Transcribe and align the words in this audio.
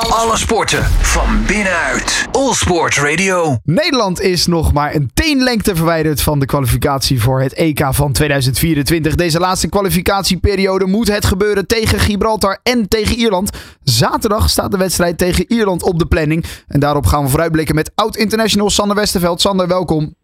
Alle 0.00 0.36
sporten 0.36 0.82
van 0.84 1.44
binnenuit. 1.46 2.28
All 2.32 2.52
Sport 2.52 2.96
Radio. 2.96 3.56
Nederland 3.64 4.20
is 4.20 4.46
nog 4.46 4.72
maar 4.72 4.94
een 4.94 5.10
teenlengte 5.14 5.76
verwijderd 5.76 6.22
van 6.22 6.38
de 6.38 6.46
kwalificatie 6.46 7.22
voor 7.22 7.40
het 7.40 7.54
EK 7.54 7.86
van 7.90 8.12
2024. 8.12 9.14
Deze 9.14 9.38
laatste 9.38 9.68
kwalificatieperiode 9.68 10.86
moet 10.86 11.08
het 11.08 11.24
gebeuren 11.24 11.66
tegen 11.66 11.98
Gibraltar 11.98 12.58
en 12.62 12.88
tegen 12.88 13.16
Ierland. 13.16 13.76
Zaterdag 13.82 14.50
staat 14.50 14.70
de 14.70 14.78
wedstrijd 14.78 15.18
tegen 15.18 15.52
Ierland 15.52 15.82
op 15.82 15.98
de 15.98 16.06
planning. 16.06 16.44
En 16.68 16.80
daarop 16.80 17.06
gaan 17.06 17.22
we 17.22 17.28
vooruitblikken 17.28 17.74
met 17.74 17.92
oud-international 17.94 18.70
Sander 18.70 18.96
Westerveld. 18.96 19.40
Sander, 19.40 19.68
welkom. 19.68 20.14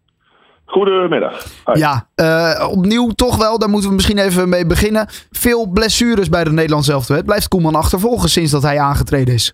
Goedemiddag. 0.65 1.45
Hi. 1.65 1.79
Ja, 1.79 2.07
uh, 2.15 2.67
opnieuw 2.69 3.09
toch 3.09 3.37
wel, 3.37 3.59
daar 3.59 3.69
moeten 3.69 3.89
we 3.89 3.95
misschien 3.95 4.17
even 4.17 4.49
mee 4.49 4.65
beginnen. 4.65 5.07
Veel 5.31 5.67
blessures 5.67 6.29
bij 6.29 6.43
de 6.43 6.51
Nederlandse 6.51 6.91
elftal. 6.91 7.15
Het 7.15 7.25
blijft 7.25 7.47
Koeman 7.47 7.75
achtervolgen 7.75 8.29
sinds 8.29 8.51
dat 8.51 8.63
hij 8.63 8.79
aangetreden 8.79 9.33
is. 9.33 9.53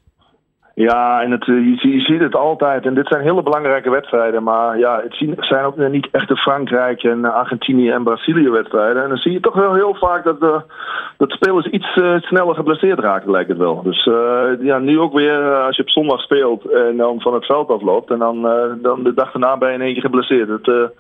Ja, 0.76 1.22
en 1.22 1.32
het, 1.32 1.48
eh, 1.48 1.56
je, 1.56 1.90
je, 1.90 2.00
ziet 2.00 2.20
het 2.20 2.36
altijd. 2.36 2.86
En 2.86 2.94
dit 2.94 3.08
zijn 3.08 3.24
hele 3.24 3.44
belangrijke 3.44 3.90
wedstrijden. 3.90 4.44
Maar 4.44 4.78
ja, 4.78 5.02
het 5.04 5.46
zijn 5.46 5.66
ook 5.66 5.78
niet 5.78 6.08
echte 6.12 6.36
Frankrijk 6.36 7.04
en 7.04 7.26
Argentinië 7.34 7.90
en 7.90 8.04
Brazilië 8.04 8.50
wedstrijden. 8.50 9.04
En 9.04 9.10
dan 9.10 9.18
zie 9.18 9.32
je 9.32 9.40
toch 9.40 9.56
wel 9.56 9.74
heel 9.74 9.96
vaak 9.96 10.24
dat, 10.24 10.42
uh, 10.42 10.62
dat 11.18 11.32
spelers 11.32 11.66
iets 11.66 11.88
sneller 12.20 12.56
geblesseerd 12.56 13.00
raken, 13.00 13.32
lijkt 13.32 13.50
het 13.50 13.58
wel. 13.58 13.82
Dus 13.84 14.04
ja, 14.60 14.80
nu 14.80 15.00
ook 15.00 15.14
weer 15.14 15.56
als 15.56 15.76
je 15.76 15.82
op 15.82 15.90
zondag 15.90 16.22
speelt 16.22 16.66
en 16.66 16.98
dan 16.98 17.22
van 17.22 17.34
het 17.34 17.46
veld 17.46 17.70
afloopt. 17.70 18.12
En 18.12 18.20
dan, 18.20 18.42
dan 18.82 19.04
de 19.04 19.14
dag 19.14 19.32
daarna 19.32 19.58
ben 19.58 19.70
je 19.70 19.76
in 19.76 19.82
één 19.82 19.94
keer 19.94 20.02
geblesseerd. 20.02 20.50
Het 20.50 20.92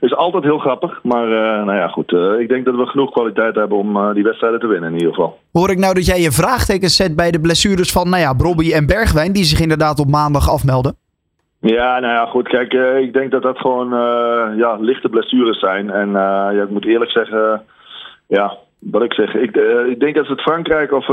is 0.00 0.14
altijd 0.14 0.44
heel 0.44 0.58
grappig. 0.58 1.00
Maar 1.02 1.26
nou 1.64 1.74
ja, 1.74 1.88
goed. 1.88 2.12
ik 2.38 2.48
denk 2.48 2.64
dat 2.64 2.76
we 2.76 2.86
genoeg 2.86 3.10
kwaliteit 3.10 3.54
hebben 3.54 3.78
om 3.78 4.12
die 4.12 4.24
wedstrijden 4.24 4.60
te 4.60 4.66
winnen 4.66 4.90
in 4.90 4.98
ieder 4.98 5.14
geval. 5.14 5.38
Hoor 5.58 5.70
ik 5.70 5.78
nou 5.78 5.94
dat 5.94 6.06
jij 6.06 6.20
je 6.20 6.30
vraagtekens 6.30 6.96
zet 6.96 7.16
bij 7.16 7.30
de 7.30 7.40
blessures 7.40 7.92
van 7.92 8.08
nou 8.08 8.22
ja, 8.22 8.32
Brobby 8.32 8.72
en 8.72 8.86
Bergwijn, 8.86 9.32
die 9.32 9.44
zich 9.44 9.60
inderdaad 9.60 9.98
op 9.98 10.08
maandag 10.08 10.50
afmelden? 10.50 10.96
Ja, 11.60 11.98
nou 11.98 12.12
ja, 12.12 12.26
goed. 12.26 12.48
Kijk, 12.48 12.72
uh, 12.72 12.98
ik 12.98 13.12
denk 13.12 13.30
dat 13.30 13.42
dat 13.42 13.58
gewoon 13.58 13.92
uh, 13.92 14.58
ja, 14.58 14.76
lichte 14.80 15.08
blessures 15.08 15.58
zijn. 15.58 15.90
En 15.90 16.08
uh, 16.08 16.14
ja, 16.56 16.62
ik 16.62 16.70
moet 16.70 16.86
eerlijk 16.86 17.10
zeggen, 17.10 17.62
ja, 18.26 18.56
wat 18.78 19.02
ik 19.02 19.12
zeg. 19.12 19.34
Ik, 19.34 19.56
ik 19.88 20.00
denk 20.00 20.14
dat 20.14 20.26
het 20.26 20.40
Frankrijk 20.40 20.92
of, 20.92 21.08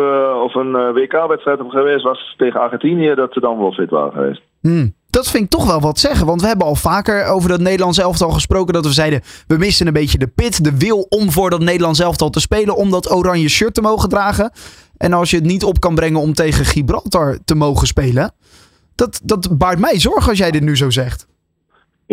of 0.45 0.55
een 0.55 0.93
WK-wedstrijd 0.93 1.59
geweest 1.67 2.03
was 2.03 2.33
tegen 2.37 2.59
Argentinië, 2.59 3.13
dat 3.15 3.33
ze 3.33 3.39
dan 3.39 3.57
wel 3.57 3.71
fit 3.71 3.89
waren 3.89 4.13
geweest. 4.13 4.41
Hmm. 4.61 4.93
Dat 5.11 5.29
vind 5.29 5.43
ik 5.43 5.49
toch 5.49 5.65
wel 5.65 5.81
wat 5.81 5.99
zeggen. 5.99 6.25
Want 6.25 6.41
we 6.41 6.47
hebben 6.47 6.65
al 6.65 6.75
vaker 6.75 7.25
over 7.25 7.49
dat 7.49 7.59
Nederlands 7.59 7.97
elftal 7.97 8.29
gesproken. 8.29 8.73
Dat 8.73 8.85
we 8.85 8.93
zeiden, 8.93 9.21
we 9.47 9.57
missen 9.57 9.87
een 9.87 9.93
beetje 9.93 10.17
de 10.17 10.27
pit. 10.27 10.63
De 10.63 10.77
wil 10.77 11.05
om 11.09 11.31
voor 11.31 11.49
dat 11.49 11.59
Nederlands 11.59 11.99
elftal 11.99 12.29
te 12.29 12.39
spelen. 12.39 12.75
Om 12.75 12.89
dat 12.89 13.11
oranje 13.11 13.49
shirt 13.49 13.73
te 13.73 13.81
mogen 13.81 14.09
dragen. 14.09 14.51
En 14.97 15.13
als 15.13 15.29
je 15.29 15.35
het 15.35 15.45
niet 15.45 15.63
op 15.63 15.79
kan 15.79 15.95
brengen 15.95 16.19
om 16.19 16.33
tegen 16.33 16.65
Gibraltar 16.65 17.37
te 17.45 17.55
mogen 17.55 17.87
spelen. 17.87 18.33
Dat, 18.95 19.19
dat 19.23 19.57
baart 19.57 19.79
mij 19.79 19.99
zorgen 19.99 20.29
als 20.29 20.37
jij 20.37 20.51
dit 20.51 20.61
nu 20.61 20.77
zo 20.77 20.89
zegt. 20.89 21.27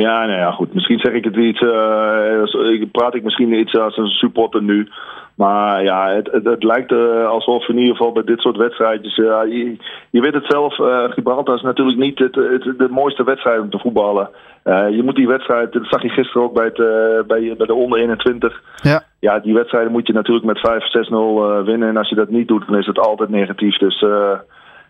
Ja, 0.05 0.27
nou 0.27 0.39
ja, 0.39 0.51
goed. 0.51 0.75
Misschien 0.75 0.99
zeg 0.99 1.13
ik 1.13 1.25
het 1.25 1.37
iets. 1.37 1.61
Uh, 1.61 2.85
praat 2.93 3.15
ik 3.15 3.23
misschien 3.23 3.53
iets 3.53 3.79
als 3.79 3.97
een 3.97 4.07
supporter 4.07 4.63
nu. 4.63 4.89
Maar 5.35 5.83
ja, 5.83 6.09
het, 6.11 6.29
het, 6.33 6.45
het 6.45 6.63
lijkt 6.63 6.93
uh, 6.93 7.27
alsof 7.27 7.69
in 7.69 7.79
ieder 7.79 7.97
geval 7.97 8.13
bij 8.13 8.25
dit 8.25 8.41
soort 8.41 8.57
wedstrijdjes. 8.57 9.17
Uh, 9.17 9.27
je, 9.27 9.77
je, 10.11 10.21
weet 10.21 10.35
het 10.35 10.45
zelf, 10.49 10.75
Gibraltar 11.13 11.55
is 11.55 11.63
natuurlijk 11.63 11.99
niet 11.99 12.19
het, 12.19 12.35
het, 12.35 12.79
de 12.79 12.89
mooiste 12.91 13.25
wedstrijd 13.25 13.61
om 13.61 13.71
te 13.71 13.79
voetballen. 13.79 14.31
je 14.65 15.03
moet 15.05 15.17
die 15.17 15.29
wedstrijd, 15.29 15.73
dat 15.73 15.87
zag 15.87 16.03
je 16.03 16.09
gisteren 16.09 16.43
ook 16.43 16.55
bij, 16.55 16.65
het, 16.65 16.77
bij, 17.27 17.55
bij 17.57 17.67
de 17.67 17.75
onder 17.75 17.99
21. 17.99 18.63
Ja. 18.83 19.03
ja, 19.21 19.39
die 19.39 19.55
wedstrijden 19.55 19.93
moet 19.93 20.07
je 20.07 20.13
natuurlijk 20.13 20.47
met 20.47 20.59
5-6-0 20.59 21.65
winnen. 21.65 21.89
En 21.89 21.97
als 21.97 22.09
je 22.09 22.15
dat 22.15 22.29
niet 22.29 22.49
doet, 22.49 22.67
dan 22.67 22.79
is 22.79 22.87
het 22.87 22.99
altijd 22.99 23.29
negatief. 23.29 23.77
Dus 23.77 24.05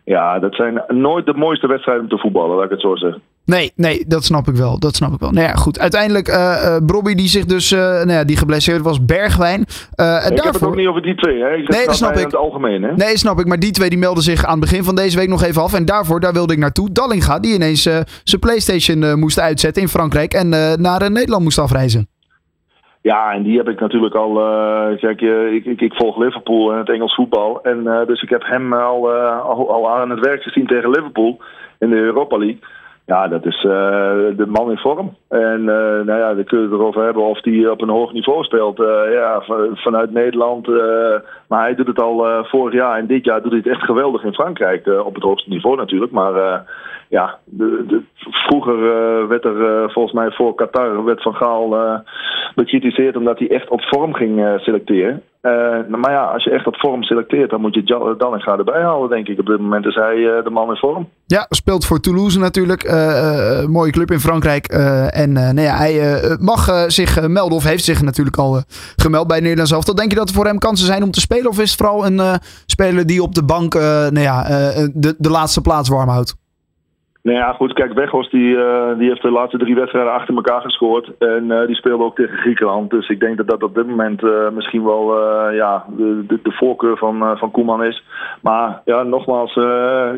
ja, 0.04 0.38
dat 0.38 0.54
zijn 0.54 0.82
nooit 0.88 1.26
de 1.26 1.34
mooiste 1.34 1.66
wedstrijden 1.66 2.04
om 2.04 2.10
te 2.10 2.18
voetballen, 2.18 2.56
laat 2.56 2.64
ik 2.64 2.70
het 2.70 2.80
zo 2.80 2.96
zeggen. 2.96 3.22
Nee, 3.54 3.72
nee, 3.76 4.04
dat 4.06 4.24
snap 4.24 4.48
ik 4.48 4.54
wel. 4.54 4.78
Dat 4.78 4.94
snap 4.94 5.12
ik 5.12 5.20
wel. 5.20 5.30
Nou 5.30 5.46
ja, 5.46 5.54
goed. 5.54 5.78
Uiteindelijk, 5.78 6.28
uh, 6.28 6.76
Brobby 6.86 7.14
die 7.14 7.28
zich 7.28 7.44
dus, 7.44 7.72
uh, 7.72 7.78
nou 7.78 8.10
ja, 8.10 8.24
die 8.24 8.36
geblesseerd 8.36 8.82
was, 8.82 9.04
Bergwijn. 9.04 9.60
Uh, 9.60 9.64
ik 9.64 9.96
daarvoor... 9.96 10.44
heb 10.44 10.54
het 10.54 10.64
ook 10.64 10.76
niet 10.76 10.86
over 10.86 11.02
die 11.02 11.14
twee, 11.14 11.42
hè? 11.42 11.54
Ik 11.54 11.68
nee, 11.68 11.86
dat 11.86 11.96
snap 11.96 12.10
ik. 12.10 12.18
In 12.18 12.24
het 12.24 12.36
algemeen, 12.36 12.82
hè? 12.82 12.94
Nee, 12.94 13.18
snap 13.18 13.38
ik. 13.40 13.46
Maar 13.46 13.58
die 13.58 13.70
twee 13.70 13.88
die 13.88 13.98
melden 13.98 14.22
zich 14.22 14.44
aan 14.44 14.50
het 14.50 14.60
begin 14.60 14.84
van 14.84 14.94
deze 14.94 15.18
week 15.18 15.28
nog 15.28 15.42
even 15.42 15.62
af. 15.62 15.74
En 15.74 15.84
daarvoor, 15.84 16.20
daar 16.20 16.32
wilde 16.32 16.52
ik 16.52 16.58
naartoe. 16.58 16.92
Dallinga, 16.92 17.38
die 17.38 17.54
ineens 17.54 17.82
zijn 17.82 18.40
Playstation 18.40 19.18
moest 19.18 19.40
uitzetten 19.40 19.82
in 19.82 19.88
Frankrijk 19.88 20.32
en 20.32 20.48
naar 20.80 21.10
Nederland 21.10 21.42
moest 21.42 21.58
afreizen. 21.58 22.08
Ja, 23.02 23.32
en 23.32 23.42
die 23.42 23.56
heb 23.56 23.68
ik 23.68 23.80
natuurlijk 23.80 24.14
al. 24.14 24.40
Uh, 24.40 24.98
kijk, 24.98 25.20
ik, 25.52 25.64
ik, 25.64 25.80
ik, 25.80 25.94
volg 25.94 26.18
Liverpool 26.18 26.72
en 26.72 26.78
het 26.78 26.90
Engels 26.90 27.14
voetbal. 27.14 27.62
En 27.62 27.78
uh, 27.84 28.06
dus 28.06 28.22
ik 28.22 28.28
heb 28.28 28.42
hem 28.44 28.72
al, 28.72 29.14
uh, 29.14 29.40
al, 29.40 29.70
al, 29.70 29.90
aan 29.90 30.10
het 30.10 30.20
werk 30.20 30.42
gezien 30.42 30.66
tegen 30.66 30.90
Liverpool 30.90 31.38
in 31.78 31.90
de 31.90 31.96
Europa 31.96 32.36
League. 32.36 32.58
Ja, 33.08 33.28
dat 33.28 33.46
is 33.46 33.60
de 33.60 34.44
man 34.48 34.70
in 34.70 34.76
vorm. 34.76 35.16
En 35.28 35.64
nou 35.64 36.18
ja, 36.18 36.34
dan 36.34 36.44
kun 36.44 36.58
je 36.58 36.64
het 36.64 36.72
erover 36.72 37.04
hebben 37.04 37.22
of 37.22 37.38
hij 37.42 37.68
op 37.68 37.80
een 37.80 37.88
hoog 37.88 38.12
niveau 38.12 38.44
speelt. 38.44 38.76
ja, 39.12 39.42
vanuit 39.74 40.12
Nederland. 40.12 40.66
maar 41.48 41.60
hij 41.60 41.74
doet 41.74 41.86
het 41.86 42.00
al 42.00 42.44
vorig 42.44 42.74
jaar 42.74 42.98
en 42.98 43.06
dit 43.06 43.24
jaar 43.24 43.42
doet 43.42 43.50
hij 43.50 43.60
het 43.64 43.72
echt 43.72 43.84
geweldig 43.84 44.24
in 44.24 44.34
Frankrijk. 44.34 44.86
op 45.04 45.14
het 45.14 45.22
hoogste 45.22 45.50
niveau 45.50 45.76
natuurlijk. 45.76 46.12
Maar 46.12 46.64
ja, 47.08 47.38
de, 47.44 47.84
de, 47.86 48.02
vroeger 48.14 48.78
werd 49.28 49.44
er 49.44 49.90
volgens 49.90 50.14
mij 50.14 50.30
voor 50.30 50.54
Qatar 50.54 51.04
werd 51.04 51.22
Van 51.22 51.34
Gaal 51.34 52.02
bekritiseerd 52.54 53.16
omdat 53.16 53.38
hij 53.38 53.50
echt 53.50 53.68
op 53.68 53.82
vorm 53.82 54.14
ging 54.14 54.38
uh, 54.38 54.58
selecteren. 54.58 55.22
Uh, 55.42 55.96
maar 55.96 56.10
ja, 56.10 56.24
als 56.24 56.44
je 56.44 56.50
echt 56.50 56.66
op 56.66 56.76
vorm 56.76 57.02
selecteert, 57.02 57.50
dan 57.50 57.60
moet 57.60 57.74
je 57.74 58.14
Dallinga 58.18 58.58
erbij 58.58 58.82
halen, 58.82 59.08
denk 59.08 59.28
ik. 59.28 59.38
Op 59.38 59.46
dit 59.46 59.58
moment 59.58 59.86
is 59.86 59.94
hij 59.94 60.16
uh, 60.16 60.44
de 60.44 60.50
man 60.50 60.70
in 60.70 60.76
vorm. 60.76 61.08
Ja, 61.26 61.46
speelt 61.48 61.84
voor 61.84 62.00
Toulouse 62.00 62.38
natuurlijk. 62.38 62.82
mooie 63.68 63.92
club 63.92 64.10
in 64.10 64.20
Frankrijk. 64.20 64.66
en 64.66 65.32
nou 65.32 65.60
ja, 65.60 65.76
hij 65.76 66.20
mag 66.40 66.84
zich 66.86 67.28
melden, 67.28 67.56
of 67.56 67.64
heeft 67.64 67.84
zich 67.84 68.02
natuurlijk 68.02 68.36
al 68.36 68.62
gemeld 68.96 69.26
bij 69.26 69.40
Nederland 69.40 69.68
zelf. 69.68 69.84
Denk 69.84 70.10
je 70.10 70.16
dat 70.16 70.28
er 70.28 70.34
voor 70.34 70.46
hem 70.46 70.58
kansen 70.58 70.86
zijn 70.86 71.02
om 71.02 71.10
te 71.10 71.20
spelen? 71.20 71.50
Of 71.50 71.60
is 71.60 71.70
het 71.70 71.80
vooral 71.80 72.06
een 72.06 72.20
speler 72.66 73.06
die 73.06 73.22
op 73.22 73.34
de 73.34 73.44
bank 73.44 73.74
nou 73.74 74.20
ja, 74.20 74.42
de, 74.92 75.14
de 75.18 75.30
laatste 75.30 75.60
plaats 75.60 75.88
warm 75.88 76.08
houdt? 76.08 76.36
Nou 77.28 77.40
ja, 77.40 77.52
goed. 77.52 77.72
Kijk, 77.72 77.92
Weghorst 77.92 78.30
die, 78.30 78.54
uh, 78.54 78.98
die 78.98 79.08
heeft 79.08 79.22
de 79.22 79.30
laatste 79.30 79.58
drie 79.58 79.74
wedstrijden 79.74 80.12
achter 80.12 80.34
elkaar 80.34 80.60
gescoord. 80.60 81.10
En 81.18 81.44
uh, 81.44 81.66
die 81.66 81.76
speelde 81.76 82.04
ook 82.04 82.16
tegen 82.16 82.36
Griekenland. 82.36 82.90
Dus 82.90 83.08
ik 83.08 83.20
denk 83.20 83.36
dat 83.36 83.48
dat 83.48 83.62
op 83.62 83.74
dit 83.74 83.86
moment 83.86 84.22
uh, 84.22 84.50
misschien 84.50 84.84
wel 84.84 85.16
ja, 85.52 85.84
de, 85.96 86.24
de, 86.26 86.38
de, 86.42 86.52
voorkeur 86.52 86.96
van, 86.96 87.38
van 87.38 87.50
Koeman 87.50 87.84
is. 87.84 88.04
Maar 88.42 88.80
ja, 88.84 89.02
nogmaals, 89.02 89.52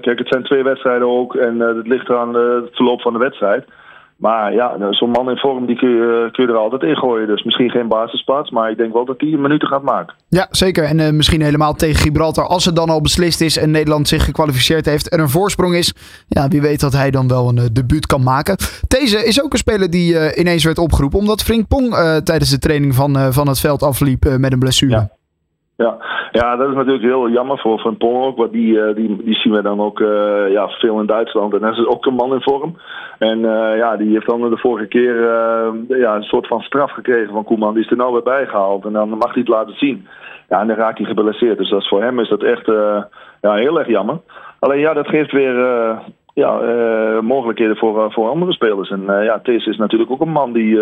kijk, 0.01 0.19
het 0.19 0.29
zijn 0.29 0.43
twee 0.43 0.63
wedstrijden 0.63 1.09
ook. 1.09 1.35
En 1.35 1.61
het 1.61 1.87
ligt 1.87 2.11
aan 2.11 2.35
het 2.35 2.69
verloop 2.73 3.01
van 3.01 3.13
de 3.13 3.19
wedstrijd. 3.19 3.65
Maar 4.21 4.53
ja, 4.55 4.77
zo'n 4.91 5.11
man 5.11 5.31
in 5.31 5.37
vorm 5.37 5.67
die 5.67 5.77
kun 5.77 5.89
je, 5.89 6.29
kun 6.33 6.47
je 6.47 6.53
er 6.53 6.59
altijd 6.59 6.83
in 6.83 6.97
gooien. 6.97 7.27
Dus 7.27 7.43
misschien 7.43 7.71
geen 7.71 7.89
basisplaats, 7.89 8.51
maar 8.51 8.71
ik 8.71 8.77
denk 8.77 8.93
wel 8.93 9.05
dat 9.05 9.21
hij 9.21 9.29
minuten 9.29 9.69
gaat 9.69 9.83
maken. 9.83 10.15
Ja, 10.29 10.47
zeker. 10.51 10.85
En 10.85 10.99
uh, 10.99 11.11
misschien 11.11 11.43
helemaal 11.43 11.75
tegen 11.75 12.01
Gibraltar. 12.01 12.47
Als 12.47 12.65
het 12.65 12.77
dan 12.77 12.91
al 12.91 13.01
beslist 13.01 13.41
is 13.41 13.57
en 13.57 13.71
Nederland 13.71 14.09
zich 14.09 14.25
gekwalificeerd 14.25 14.87
heeft 14.87 15.09
en 15.09 15.21
een 15.21 15.29
voorsprong 15.29 15.75
is. 15.75 15.95
Ja, 16.29 16.49
wie 16.49 16.61
weet 16.61 16.81
dat 16.81 16.93
hij 16.93 17.11
dan 17.11 17.29
wel 17.29 17.49
een 17.49 17.57
uh, 17.57 17.65
debuut 17.73 18.07
kan 18.07 18.23
maken. 18.23 18.57
Deze 18.89 19.25
is 19.25 19.43
ook 19.43 19.53
een 19.53 19.59
speler 19.59 19.91
die 19.91 20.13
uh, 20.13 20.39
ineens 20.39 20.65
werd 20.65 20.79
opgeroepen. 20.79 21.19
Omdat 21.19 21.43
Frink 21.43 21.69
Pong 21.69 21.95
tijdens 22.25 22.51
de 22.51 22.59
training 22.59 22.95
van, 22.95 23.33
van 23.33 23.49
het 23.49 23.61
veld 23.61 23.83
afliep 23.83 24.25
met 24.39 24.53
een 24.53 24.59
blessure. 24.59 24.93
Ja. 24.93 25.19
Ja. 25.85 25.97
ja, 26.31 26.57
dat 26.57 26.69
is 26.69 26.75
natuurlijk 26.75 27.05
heel 27.05 27.29
jammer 27.29 27.59
voor 27.59 27.81
Van 27.81 27.97
Pong 27.97 28.25
ook. 28.25 28.37
Want 28.37 28.53
die, 28.53 28.95
die, 28.95 29.25
die 29.25 29.35
zien 29.35 29.53
we 29.53 29.63
dan 29.63 29.81
ook 29.81 29.99
ja, 30.49 30.69
veel 30.69 31.01
in 31.01 31.07
Duitsland. 31.07 31.53
En 31.55 31.61
dat 31.61 31.73
is 31.73 31.87
ook 31.87 32.07
een 32.07 32.15
man 32.15 32.33
in 32.33 32.43
vorm. 32.43 32.77
En 33.19 33.39
uh, 33.39 33.77
ja, 33.77 33.97
die 33.97 34.13
heeft 34.13 34.27
dan 34.27 34.51
de 34.51 34.59
vorige 34.59 34.87
keer 34.87 35.15
ja, 35.89 36.15
een 36.15 36.23
soort 36.23 36.47
van 36.47 36.61
straf 36.61 36.91
gekregen 36.91 37.33
van 37.33 37.45
Koeman. 37.45 37.75
Die 37.75 37.85
is 37.85 37.91
er 37.91 37.97
nou 37.97 38.13
weer 38.13 38.23
bijgehaald. 38.23 38.85
En 38.85 38.93
dan 38.93 39.09
mag 39.09 39.33
hij 39.33 39.41
het 39.41 39.49
laten 39.49 39.77
zien. 39.77 40.07
Ja, 40.49 40.61
en 40.61 40.67
dan 40.67 40.77
raakt 40.77 40.99
hij 40.99 41.07
geblesseerd. 41.07 41.59
Dus 41.59 41.71
dat 41.71 41.89
voor 41.89 42.03
hem 42.03 42.21
is 42.21 42.29
dat 42.29 42.43
echt 42.43 42.67
ja, 43.41 43.55
heel 43.55 43.79
erg 43.79 43.89
jammer. 43.89 44.21
Alleen 44.59 44.81
ja, 44.81 44.93
dat 44.93 45.09
geeft 45.09 45.33
weer 45.33 45.55
ja, 46.35 46.61
mogelijkheden 47.21 47.77
voor, 47.77 48.13
voor 48.13 48.29
andere 48.29 48.53
spelers. 48.53 48.91
En 48.91 49.03
ja, 49.07 49.41
Thees 49.43 49.67
is 49.67 49.77
natuurlijk 49.77 50.11
ook 50.11 50.21
een 50.21 50.33
man 50.33 50.53
die... 50.53 50.79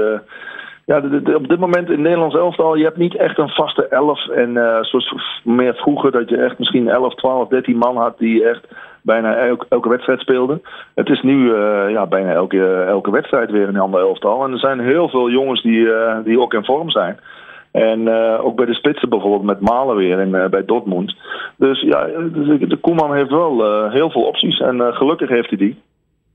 ja, 0.89 1.03
op 1.35 1.49
dit 1.49 1.59
moment 1.59 1.91
in 1.91 2.03
Nederlands 2.03 2.35
elftal, 2.35 2.75
je 2.75 2.85
hebt 2.85 2.97
niet 2.97 3.17
echt 3.17 3.39
een 3.39 3.49
vaste 3.49 3.87
elf. 3.89 4.29
En 4.29 4.53
zoals 4.81 5.41
meer 5.45 5.75
vroeger, 5.75 6.11
dat 6.11 6.29
je 6.29 6.37
echt 6.37 6.59
misschien 6.59 6.89
11, 6.89 7.15
12, 7.15 7.49
13 7.49 7.77
man 7.77 7.97
had 7.97 8.19
die 8.19 8.49
echt 8.49 8.67
bijna 9.03 9.37
elke, 9.37 9.67
elke 9.69 9.89
wedstrijd 9.89 10.21
speelde. 10.21 10.61
Het 10.95 11.09
is 11.09 11.23
nu 11.23 11.37
uh, 11.37 11.91
ja, 11.91 12.07
bijna 12.07 12.33
elke, 12.33 12.83
elke 12.89 13.11
wedstrijd 13.11 13.51
weer 13.51 13.69
een 13.69 13.81
ander 13.81 14.01
elftal. 14.01 14.45
En 14.45 14.53
er 14.53 14.59
zijn 14.59 14.81
heel 14.81 15.09
veel 15.09 15.31
jongens 15.31 15.63
die, 15.63 15.81
uh, 15.81 16.17
die 16.25 16.41
ook 16.41 16.55
in 16.55 16.65
vorm 16.65 16.91
zijn. 16.91 17.19
En 17.73 18.01
uh, 18.01 18.45
ook 18.45 18.57
bij 18.57 18.67
de 18.67 18.75
spitsen 18.75 19.09
bijvoorbeeld 19.09 19.43
met 19.43 19.61
Malen 19.61 19.97
weer 19.97 20.19
en 20.19 20.51
bij 20.51 20.65
Dortmund. 20.65 21.17
Dus 21.57 21.81
ja, 21.81 22.05
de 22.05 22.79
Koeman 22.81 23.15
heeft 23.15 23.31
wel 23.31 23.89
heel 23.91 24.11
veel 24.11 24.23
opties. 24.23 24.61
En 24.61 24.95
gelukkig 24.95 25.29
heeft 25.29 25.49
hij 25.49 25.59
die. 25.59 25.79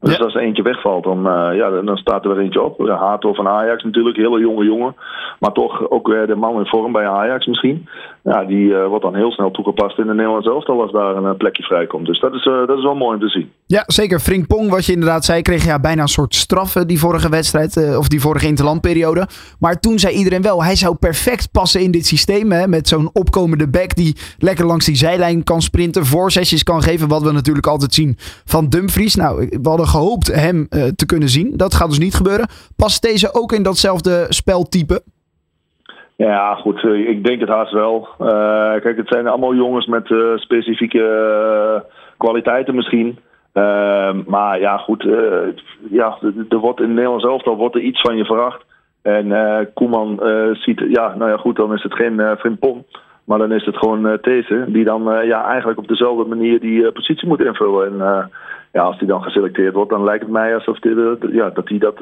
Dus 0.04 0.20
als 0.20 0.36
er 0.36 0.42
eentje 0.42 0.64
wegvalt, 0.64 1.04
dan, 1.04 1.18
uh, 1.18 1.58
ja, 1.58 1.82
dan 1.82 1.98
staat 1.98 2.24
er 2.24 2.36
weer 2.36 2.44
eentje 2.44 2.62
op. 2.62 2.88
Hato 2.88 3.34
van 3.34 3.48
Ajax 3.48 3.84
natuurlijk, 3.84 4.18
hele 4.18 4.40
jonge 4.40 4.66
jongen. 4.66 4.96
Maar 5.40 5.52
toch 5.52 5.90
ook 5.90 6.08
weer 6.08 6.28
de 6.28 6.36
man 6.36 6.60
in 6.60 6.66
vorm 6.66 6.92
bij 6.92 7.08
Ajax 7.08 7.46
misschien. 7.46 7.88
Ja, 8.24 8.44
die 8.46 8.74
wordt 8.74 9.04
dan 9.04 9.16
heel 9.16 9.32
snel 9.32 9.52
toegepast 9.52 9.98
in 9.98 10.08
de 10.08 10.14
Nederlands 10.14 10.48
elftal 10.48 10.82
als 10.82 10.92
daar 10.92 11.16
een 11.16 11.38
plekje 11.38 11.64
vrijkomt. 11.64 12.06
Dus 12.06 12.20
dat 12.20 12.34
is, 12.34 12.44
dat 12.44 12.78
is 12.78 12.84
wel 12.84 12.96
mooi 12.96 13.14
om 13.14 13.22
te 13.22 13.30
zien. 13.30 13.52
Ja, 13.66 13.84
zeker. 13.88 14.20
Frimpong, 14.20 14.70
wat 14.70 14.86
je 14.86 14.92
inderdaad 14.94 15.26
zei, 15.26 15.42
kreeg 15.42 15.66
ja 15.66 15.80
bijna 15.80 16.02
een 16.02 16.08
soort 16.08 16.36
straffen 16.36 16.88
die 16.88 17.00
vorige 17.00 17.30
wedstrijd, 17.30 17.98
of 17.98 18.08
die 18.08 18.22
vorige 18.22 18.48
interlandperiode. 18.48 19.28
Maar 19.60 19.80
toen 19.80 20.00
zei 20.00 20.16
iedereen 20.16 20.42
wel, 20.42 20.64
hij 20.64 20.76
zou 20.76 20.96
perfect 20.96 21.52
passen 21.52 21.82
in 21.82 21.92
dit 21.92 22.06
systeem. 22.06 22.52
Hè, 22.52 22.68
met 22.68 22.88
zo'n 22.88 23.10
opkomende 23.14 23.70
back 23.70 23.96
die 23.96 24.18
lekker 24.38 24.66
langs 24.66 24.86
die 24.86 24.96
zijlijn 24.96 25.44
kan 25.44 25.62
sprinten, 25.62 26.06
voorzetjes 26.06 26.64
kan 26.64 26.82
geven. 26.82 27.08
Wat 27.08 27.22
we 27.22 27.32
natuurlijk 27.32 27.68
altijd 27.68 27.94
zien 27.94 28.18
van 28.46 28.70
Dumfries. 28.70 29.16
Nou, 29.16 29.48
we 29.62 29.70
hadden 29.70 29.88
gehoopt 29.88 30.36
hem 30.36 30.68
te 30.70 31.06
kunnen 31.06 31.30
zien. 31.30 31.54
Dat 31.58 31.74
gaat 31.74 31.90
dus 31.90 32.00
niet 32.00 32.16
gebeuren. 32.16 32.48
Past 32.76 33.02
deze 33.02 33.34
ook 33.34 33.52
in 33.52 33.64
datzelfde 33.64 34.26
speltype? 34.30 35.04
Ja, 36.16 36.56
goed. 36.56 36.84
Eh, 36.84 37.10
ik 37.10 37.24
denk 37.24 37.40
het 37.40 37.50
haast 37.50 37.72
wel. 37.72 38.08
Uh, 38.22 38.28
kijk, 38.82 38.98
het 38.98 39.08
zijn 39.08 39.28
allemaal 39.28 39.56
jongens 39.56 39.86
met 39.86 40.10
uh, 40.10 40.38
specifieke 40.38 41.86
kwaliteiten 42.18 42.76
misschien. 42.76 43.20
Ehm, 43.54 44.22
maar 44.28 44.60
ja, 44.60 44.78
goed. 44.78 45.08
ja, 45.90 46.18
er 46.50 46.58
wordt 46.58 46.80
in 46.80 46.94
Nederland 46.94 47.22
zelf 47.22 47.44
al 47.44 47.56
wordt 47.56 47.76
er 47.76 47.82
iets 47.82 48.02
van 48.02 48.18
je 48.18 48.26
verwacht. 48.26 48.66
En 49.02 49.34
Koeman 49.74 50.20
ziet, 50.54 50.84
ja, 50.88 51.16
nou 51.16 51.32
ja, 51.32 51.38
goed, 51.38 51.56
dan 51.56 51.74
is 51.74 51.84
het 51.84 51.94
geen 51.94 52.14
uh, 52.14 52.32
Frimpong. 52.38 52.84
Maar 53.24 53.38
dan 53.38 53.52
is 53.52 53.66
het 53.66 53.78
gewoon 53.78 54.18
deze, 54.22 54.66
die 54.68 54.84
dan 54.84 55.04
ja, 55.26 55.46
eigenlijk 55.46 55.80
op 55.80 55.88
dezelfde 55.88 56.26
manier 56.26 56.60
die 56.60 56.92
positie 56.92 57.28
moet 57.28 57.44
invullen. 57.44 57.88
En 57.88 58.30
ja, 58.72 58.82
als 58.82 58.98
die 58.98 59.08
dan 59.08 59.24
geselecteerd 59.24 59.74
wordt, 59.74 59.90
dan 59.90 60.04
lijkt 60.04 60.24
het 60.24 60.32
mij 60.32 60.56
alsof 60.56 60.80
die, 60.80 61.18
ja, 61.32 61.50
dat 61.50 61.70
hij 61.70 61.78
dat 61.78 61.96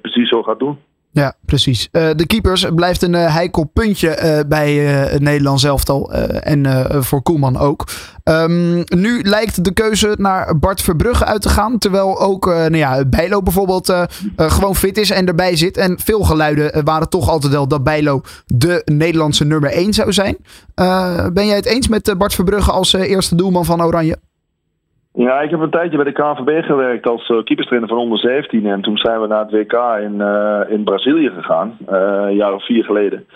precies 0.00 0.28
zo 0.28 0.42
gaat 0.42 0.58
doen. 0.58 0.78
Ja, 1.14 1.34
precies. 1.46 1.88
Uh, 1.92 2.10
de 2.16 2.26
keepers 2.26 2.66
blijft 2.74 3.02
een 3.02 3.12
uh, 3.12 3.34
heikel 3.34 3.64
puntje 3.64 4.08
uh, 4.22 4.48
bij 4.48 4.74
het 4.76 5.22
Nederlands 5.22 5.64
elftal. 5.64 6.12
en 6.12 6.86
voor 7.04 7.22
Koeman 7.22 7.56
ook. 7.56 7.88
Um, 8.24 8.84
nu 8.84 9.22
lijkt 9.22 9.64
de 9.64 9.72
keuze 9.72 10.14
naar 10.18 10.58
Bart 10.58 10.82
Verbrugge 10.82 11.24
uit 11.24 11.42
te 11.42 11.48
gaan. 11.48 11.78
Terwijl 11.78 12.20
ook 12.20 12.46
nou 12.46 12.76
ja, 12.76 13.04
Bijlo 13.04 13.42
bijvoorbeeld 13.42 13.94
gewoon 14.36 14.76
fit 14.76 14.98
is 14.98 15.10
en 15.10 15.26
erbij 15.26 15.56
zit. 15.56 15.76
En 15.76 15.98
veel 16.04 16.22
geluiden 16.22 16.84
waren 16.84 17.08
toch 17.08 17.28
altijd 17.28 17.52
wel 17.52 17.68
dat 17.68 17.84
Bijlo 17.84 18.20
de 18.46 18.82
Nederlandse 18.84 19.44
nummer 19.44 19.70
1 19.70 19.92
zou 19.92 20.12
zijn. 20.12 20.36
ben 21.32 21.46
jij 21.46 21.56
het 21.56 21.66
eens 21.66 21.88
met 21.88 22.14
Bart 22.18 22.34
Verbrugge 22.34 22.70
als 22.70 22.92
eerste 22.92 23.34
doelman 23.34 23.64
van 23.64 23.82
Oranje? 23.82 24.18
Ja, 25.16 25.40
ik 25.40 25.50
heb 25.50 25.60
een 25.60 25.70
tijdje 25.70 25.96
bij 25.96 26.12
de 26.12 26.12
KNVB 26.12 26.64
gewerkt 26.64 27.06
als 27.06 27.28
uh, 27.28 27.42
keeperstrainer 27.44 27.88
van 27.88 27.98
onder 27.98 28.18
17. 28.18 28.66
En 28.66 28.80
toen 28.80 28.96
zijn 28.96 29.20
we 29.20 29.26
naar 29.26 29.46
het 29.46 29.50
WK 29.50 29.72
in, 30.00 30.14
uh, 30.14 30.60
in 30.68 30.84
Brazilië 30.84 31.30
gegaan, 31.30 31.76
uh, 31.90 31.98
een 31.98 32.34
jaar 32.34 32.54
of 32.54 32.64
vier 32.64 32.84
geleden. 32.84 33.26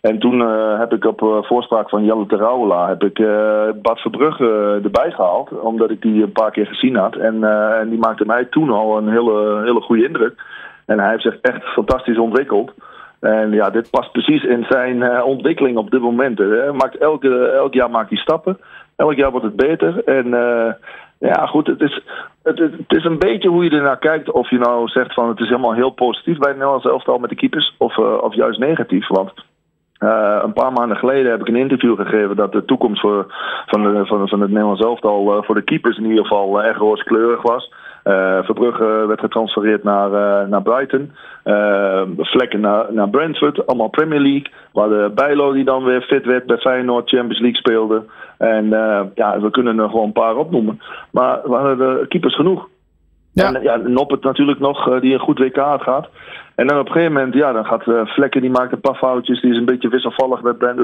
En 0.00 0.18
toen 0.18 0.40
heb 0.78 0.92
ik 0.92 1.04
op 1.04 1.44
voorspraak 1.46 1.88
van 1.88 2.04
Jelle 2.04 2.26
Terouwela 2.26 2.88
heb 2.88 3.02
ik 3.02 3.14
Bart 3.82 4.00
Verbrugge 4.00 4.80
erbij 4.82 5.10
gehaald. 5.10 5.60
Omdat 5.60 5.90
ik 5.90 6.02
die 6.02 6.22
een 6.22 6.32
paar 6.32 6.50
keer 6.50 6.66
gezien 6.66 6.96
had. 6.96 7.16
En, 7.16 7.44
en 7.80 7.88
die 7.88 7.98
maakte 7.98 8.26
mij 8.26 8.44
toen 8.44 8.70
al 8.70 8.96
een 8.96 9.08
hele, 9.08 9.60
hele 9.64 9.80
goede 9.80 10.06
indruk. 10.06 10.42
En 10.86 10.98
hij 10.98 11.10
heeft 11.10 11.22
zich 11.22 11.38
echt 11.40 11.64
fantastisch 11.64 12.18
ontwikkeld. 12.18 12.72
En 13.20 13.52
ja, 13.52 13.70
dit 13.70 13.90
past 13.90 14.12
precies 14.12 14.44
in 14.44 14.66
zijn 14.68 15.22
ontwikkeling 15.22 15.76
op 15.76 15.90
dit 15.90 16.00
moment. 16.00 16.38
Hè. 16.38 16.72
Maakt 16.72 16.96
elke, 16.96 17.48
elk 17.48 17.74
jaar 17.74 17.90
maakt 17.90 18.10
hij 18.10 18.18
stappen. 18.18 18.58
Elk 18.96 19.14
jaar 19.14 19.30
wordt 19.30 19.46
het 19.46 19.56
beter. 19.56 20.04
En 20.04 20.34
ja, 21.18 21.46
goed, 21.46 21.66
het 21.66 21.80
is, 21.80 22.00
het, 22.42 22.58
het, 22.58 22.72
is 22.88 23.04
een 23.04 23.18
beetje 23.18 23.48
hoe 23.48 23.64
je 23.64 23.70
ernaar 23.70 23.98
kijkt. 23.98 24.30
Of 24.30 24.50
je 24.50 24.58
nou 24.58 24.88
zegt 24.88 25.14
van 25.14 25.28
het 25.28 25.40
is 25.40 25.48
helemaal 25.48 25.74
heel 25.74 25.90
positief 25.90 26.38
bij 26.38 26.48
het 26.48 26.56
Nederlands 26.56 26.86
elftal 26.86 27.18
met 27.18 27.30
de 27.30 27.36
keepers. 27.36 27.74
Of, 27.78 27.96
uh, 27.96 28.22
of 28.22 28.34
juist 28.34 28.58
negatief. 28.58 29.08
Want 29.08 29.32
uh, 29.98 30.38
een 30.42 30.52
paar 30.52 30.72
maanden 30.72 30.96
geleden 30.96 31.30
heb 31.30 31.40
ik 31.40 31.48
een 31.48 31.56
interview 31.56 31.96
gegeven 31.96 32.36
dat 32.36 32.52
de 32.52 32.64
toekomst 32.64 33.00
voor, 33.00 33.26
van, 33.66 33.82
de, 33.82 34.06
van, 34.06 34.28
van 34.28 34.40
het 34.40 34.50
Nederlands 34.50 34.82
elftal 34.82 35.36
uh, 35.36 35.42
voor 35.42 35.54
de 35.54 35.64
keepers 35.64 35.98
in 35.98 36.04
ieder 36.04 36.26
geval 36.26 36.62
erg 36.62 36.78
rooskleurig 36.78 37.42
was. 37.42 37.72
Uh, 38.06 38.38
Verbrugge 38.42 39.04
werd 39.06 39.20
getransfereerd 39.20 39.82
naar, 39.82 40.10
uh, 40.10 40.48
naar 40.48 40.62
Brighton. 40.62 41.12
Uh, 41.44 42.02
Vlekken 42.18 42.60
naar, 42.60 42.86
naar 42.92 43.08
Brentford. 43.08 43.66
Allemaal 43.66 43.88
Premier 43.88 44.20
League. 44.20 44.52
We 44.72 44.80
hadden 44.80 45.14
Bijlo 45.14 45.52
die 45.52 45.64
dan 45.64 45.84
weer 45.84 46.02
fit 46.02 46.24
werd 46.24 46.46
bij 46.46 46.56
Feyenoord 46.58 47.08
Champions 47.08 47.40
League 47.40 47.58
speelde. 47.58 48.02
En 48.38 48.68
ja, 49.14 49.40
we 49.40 49.50
kunnen 49.50 49.78
er 49.78 49.88
gewoon 49.88 50.04
een 50.04 50.12
paar 50.12 50.36
opnoemen. 50.36 50.80
Maar 51.10 51.40
we 51.44 51.54
hadden 51.54 51.78
de 51.78 52.06
keepers 52.08 52.34
genoeg. 52.34 52.68
Ja. 53.32 53.52
En 53.52 53.62
ja, 53.62 53.76
Noppert 53.76 54.22
natuurlijk 54.22 54.58
nog, 54.58 55.00
die 55.00 55.12
een 55.12 55.20
goed 55.20 55.38
WK 55.38 55.56
had 55.56 55.82
gehad. 55.82 56.08
En 56.54 56.66
dan 56.66 56.78
op 56.78 56.86
een 56.86 56.92
gegeven 56.92 57.12
moment, 57.12 57.34
ja, 57.34 57.52
dan 57.52 57.64
gaat 57.64 58.08
Vlekken, 58.08 58.40
die 58.40 58.50
maakt 58.50 58.72
een 58.72 58.80
paar 58.80 58.94
foutjes. 58.94 59.40
Die 59.40 59.50
is 59.50 59.56
een 59.56 59.64
beetje 59.64 59.88
wisselvallig 59.88 60.40
bij, 60.40 60.74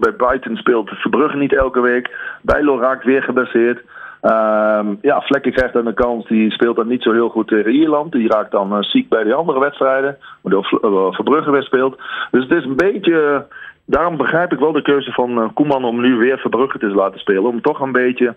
bij 0.00 0.12
Brighton 0.12 0.56
speelt. 0.56 0.90
Verbrugge 0.90 1.36
niet 1.36 1.54
elke 1.54 1.80
week. 1.80 2.10
Bijlo 2.42 2.78
raakt 2.78 3.04
weer 3.04 3.22
gebaseerd. 3.22 3.82
Um, 4.24 4.98
ja, 5.00 5.20
Vlekken 5.20 5.52
krijgt 5.52 5.72
dan 5.72 5.86
een 5.86 5.94
kans. 5.94 6.26
Die 6.26 6.50
speelt 6.50 6.76
dan 6.76 6.88
niet 6.88 7.02
zo 7.02 7.12
heel 7.12 7.28
goed 7.28 7.48
tegen 7.48 7.72
Ierland. 7.72 8.12
Die 8.12 8.28
raakt 8.28 8.50
dan 8.50 8.72
uh, 8.72 8.78
ziek 8.80 9.08
bij 9.08 9.24
de 9.24 9.34
andere 9.34 9.60
wedstrijden. 9.60 10.16
Waardoor 10.42 10.80
uh, 10.84 11.12
Verbrugge 11.14 11.50
weer 11.50 11.62
speelt. 11.62 12.00
Dus 12.30 12.42
het 12.42 12.52
is 12.52 12.64
een 12.64 12.76
beetje... 12.76 13.46
Daarom 13.86 14.16
begrijp 14.16 14.52
ik 14.52 14.58
wel 14.58 14.72
de 14.72 14.82
keuze 14.82 15.12
van 15.12 15.38
uh, 15.38 15.48
Koeman 15.54 15.84
om 15.84 16.00
nu 16.00 16.16
weer 16.16 16.38
Verbrugge 16.38 16.78
te 16.78 16.86
laten 16.86 17.20
spelen. 17.20 17.44
Om 17.44 17.60
toch 17.60 17.80
een 17.80 17.92
beetje 17.92 18.34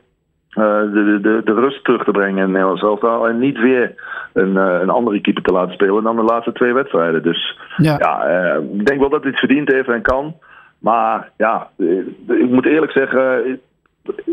de, 0.54 1.20
de, 1.22 1.42
de 1.44 1.54
rust 1.54 1.84
terug 1.84 2.04
te 2.04 2.12
brengen 2.12 2.36
in 2.36 2.42
het 2.42 2.52
Nederlands 2.52 2.82
elftal. 2.82 3.28
En 3.28 3.40
niet 3.40 3.60
weer 3.60 3.94
een, 4.34 4.56
een 4.56 4.90
andere 4.90 5.22
keeper 5.22 5.44
te 5.44 5.54
laten 5.54 5.74
spelen 5.74 6.04
dan 6.04 6.16
de 6.16 6.24
laatste 6.24 6.52
twee 6.52 6.74
wedstrijden. 6.74 7.24
Dus 7.24 7.58
ja, 7.78 7.96
ja 8.00 8.24
ik 8.74 8.86
denk 8.86 9.00
wel 9.00 9.10
dat 9.10 9.22
hij 9.22 9.32
het 9.32 9.40
verdiend 9.40 9.72
heeft 9.72 9.90
en 9.90 10.02
kan. 10.02 10.36
Maar 10.80 11.30
ja, 11.38 11.68
ik 12.28 12.50
moet 12.50 12.66
eerlijk 12.66 12.92
zeggen, 12.92 13.60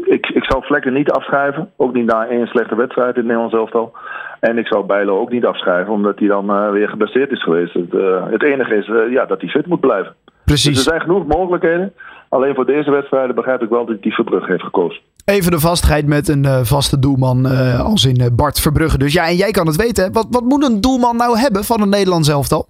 ik, 0.05 0.27
ik 0.27 0.45
zou 0.45 0.65
Vlekken 0.65 0.93
niet 0.93 1.11
afschrijven. 1.11 1.71
Ook 1.77 1.95
niet 1.95 2.07
na 2.07 2.27
één 2.27 2.47
slechte 2.47 2.75
wedstrijd 2.75 3.09
in 3.09 3.15
het 3.15 3.25
Nederlands 3.25 3.55
elftal. 3.55 3.93
En 4.41 4.59
ik 4.59 4.67
zou 4.67 4.87
Bijlo 4.87 5.21
ook 5.21 5.31
niet 5.31 5.45
afschrijven, 5.45 5.93
omdat 5.93 6.19
hij 6.19 6.29
dan 6.29 6.51
uh, 6.51 6.71
weer 6.71 6.89
geblesseerd 6.89 7.31
is 7.31 7.43
geweest. 7.43 7.75
Het, 7.75 7.93
uh, 7.93 8.27
het 8.31 8.43
enige 8.43 8.75
is 8.75 8.89
uh, 8.89 9.13
ja, 9.13 9.27
dat 9.27 9.41
hij 9.41 9.51
fit 9.51 9.67
moet 9.67 9.81
blijven. 9.81 10.15
Precies. 10.45 10.75
Dus 10.75 10.87
er 10.87 10.91
zijn 10.91 11.01
genoeg 11.01 11.27
mogelijkheden. 11.27 11.93
Alleen 12.29 12.55
voor 12.55 12.67
deze 12.67 12.91
wedstrijden 12.91 13.35
begrijp 13.35 13.63
ik 13.63 13.69
wel 13.69 13.87
dat 13.87 13.97
hij 14.01 14.13
Verbrugge 14.13 14.51
heeft 14.51 14.63
gekozen. 14.63 15.01
Even 15.25 15.51
de 15.51 15.61
vastigheid 15.61 16.07
met 16.07 16.29
een 16.29 16.67
vaste 16.67 16.99
doelman 16.99 17.47
als 17.79 18.05
in 18.05 18.35
Bart 18.37 18.61
Verbrugge. 18.61 18.99
Dus 18.99 19.13
ja, 19.13 19.27
en 19.27 19.37
jij 19.37 19.51
kan 19.51 19.67
het 19.67 19.77
weten. 19.77 20.13
Wat, 20.13 20.27
wat 20.31 20.43
moet 20.43 20.65
een 20.65 20.81
doelman 20.81 21.17
nou 21.17 21.39
hebben 21.39 21.65
van 21.65 21.81
een 21.81 21.89
Nederlands 21.89 22.29
elftal? 22.29 22.67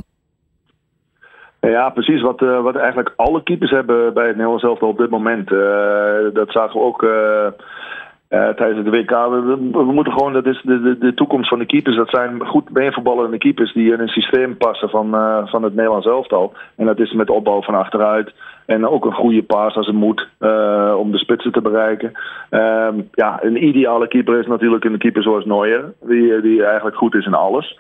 Ja, 1.69 1.91
precies. 1.91 2.21
Wat, 2.21 2.43
uh, 2.43 2.61
wat 2.63 2.77
eigenlijk 2.77 3.13
alle 3.17 3.43
keepers 3.43 3.71
hebben 3.71 4.15
bij 4.15 4.27
het 4.27 4.37
Nederlands 4.37 4.65
elftal 4.65 4.89
op 4.89 4.99
dit 4.99 5.11
moment. 5.11 5.51
Uh, 5.51 5.61
dat 6.33 6.51
zagen 6.51 6.81
we 6.81 6.87
ook 6.87 7.03
uh, 7.03 7.47
tijdens 8.29 8.79
het 8.79 8.89
WK. 8.89 9.11
We, 9.11 9.71
we, 9.73 9.93
moeten 9.93 10.13
gewoon, 10.13 10.33
dat 10.33 10.47
is 10.47 10.63
de, 10.65 10.81
de, 10.83 10.99
de, 10.99 11.15
toekomst 11.15 11.49
van 11.49 11.59
de 11.59 11.67
keepers. 11.67 11.97
Dat 11.97 12.09
zijn 12.09 12.47
goed 12.47 12.69
beenvoetballende 12.69 13.39
keepers 13.39 13.73
die 13.73 13.93
in 13.93 14.01
een 14.01 14.09
systeem 14.09 14.57
passen 14.57 14.89
van, 14.89 15.11
van 15.49 15.63
het 15.63 15.75
Nederlands 15.75 16.07
elftal. 16.07 16.53
En 16.77 16.87
dat 16.87 16.99
is 16.99 17.13
met 17.13 17.31
opbouw 17.31 17.63
van 17.63 17.75
achteruit. 17.75 18.33
En 18.67 18.89
ook 18.89 19.05
een 19.05 19.13
goede 19.13 19.43
paas 19.43 19.75
als 19.75 19.87
het 19.87 19.97
moet 19.97 20.29
om 20.99 21.11
de 21.13 21.19
spitsen 21.19 21.53
te 21.53 21.61
bereiken. 21.61 22.13
Ehm, 22.51 23.01
ja, 23.13 23.39
een 23.43 23.65
ideale 23.65 24.09
keeper 24.09 24.39
is 24.39 24.47
natuurlijk 24.47 24.85
een 24.85 24.99
keeper 24.99 25.23
zoals 25.23 25.45
Neuer. 25.45 25.93
Die, 26.01 26.41
die 26.41 26.65
eigenlijk 26.65 26.97
goed 26.97 27.15
is 27.15 27.27
in 27.27 27.35
alles. 27.35 27.77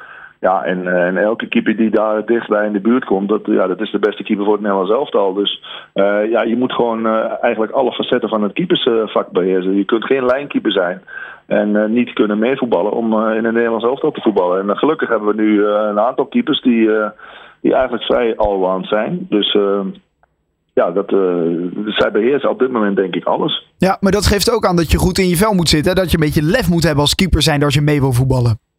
Ja, 0.49 0.65
en, 0.65 0.87
eh, 0.87 1.07
en 1.07 1.17
elke 1.17 1.47
keeper 1.47 1.77
die 1.77 1.91
daar 1.91 2.27
dichtbij 2.27 2.67
in 2.67 2.73
de 2.73 2.81
buurt 2.81 3.05
komt, 3.05 3.29
dat, 3.29 3.41
ja, 3.45 3.67
dat 3.67 3.81
is 3.81 3.91
de 3.91 3.99
beste 3.99 4.23
keeper 4.23 4.45
voor 4.45 4.55
het 4.55 4.63
Nederlands 4.63 4.93
elftal. 4.93 5.35
Dus 5.35 5.63
uh, 5.95 6.31
ja, 6.31 6.43
je 6.43 6.57
moet 6.57 6.73
gewoon 6.73 7.07
uh, 7.07 7.43
eigenlijk 7.43 7.73
alle 7.73 7.93
facetten 7.93 8.29
van 8.29 8.43
het 8.43 8.53
keepersvak 8.53 9.31
beheersen. 9.31 9.77
Je 9.77 9.85
kunt 9.85 10.05
geen 10.05 10.25
lijnkeeper 10.25 10.73
zijn 10.73 11.03
en 11.47 11.93
niet 11.93 12.13
kunnen 12.13 12.39
meevoetballen 12.39 12.93
om 12.93 13.13
in 13.13 13.45
een 13.45 13.55
Nederlands 13.55 13.85
elftal 13.85 14.11
te 14.11 14.21
voetballen. 14.21 14.69
En 14.69 14.77
gelukkig 14.77 15.09
hebben 15.09 15.37
we 15.37 15.43
nu 15.43 15.65
een 15.65 16.01
aantal 16.01 16.27
keepers 16.27 16.61
die, 16.61 16.91
die 17.61 17.73
eigenlijk 17.73 18.05
vrij 18.05 18.37
allround 18.37 18.87
zijn. 18.87 19.27
Dus 19.29 19.57
ja, 20.75 20.91
dat, 20.91 21.09
zij 21.87 22.11
beheersen 22.13 22.51
op 22.51 22.59
dit 22.59 22.71
moment 22.71 22.97
denk 22.97 23.15
ik 23.15 23.25
alles. 23.25 23.67
Ja, 23.77 23.97
maar 24.01 24.13
dat 24.13 24.27
geeft 24.27 24.51
ook 24.51 24.67
aan 24.67 24.77
dat 24.77 24.91
je 24.91 24.99
goed 24.99 25.19
in 25.19 25.29
je 25.29 25.37
vel 25.37 25.55
moet 25.55 25.69
zitten. 25.69 25.95
Dat 25.95 26.11
je 26.11 26.17
een 26.17 26.25
beetje 26.25 26.43
lef 26.43 26.69
moet 26.69 26.85
hebben 26.85 27.03
als 27.03 27.15
keeper 27.15 27.43
zijn 27.43 27.63
als 27.63 27.75
je 27.75 27.81
mee 27.81 28.01
wil 28.01 28.13
voetballen. 28.13 28.72